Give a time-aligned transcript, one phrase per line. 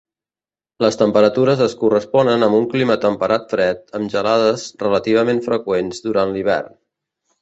[0.83, 6.75] Les temperatures es corresponen amb un clima temperat fred amb gelades relativament freqüents durant l’hivern.